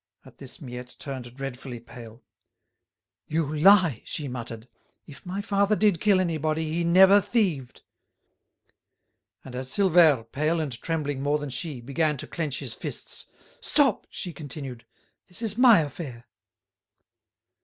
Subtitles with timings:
[0.25, 2.23] At this Miette turned dreadfully pale.
[3.27, 4.67] "You lie!" she muttered.
[5.05, 7.83] "If my father did kill anybody, he never thieved!"
[9.45, 13.27] And as Silvère, pale and trembling more than she, began to clench his fists:
[13.59, 14.87] "Stop!" she continued;
[15.27, 16.25] "this is my affair."